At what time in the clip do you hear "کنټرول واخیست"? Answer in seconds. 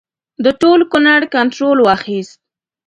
1.35-2.39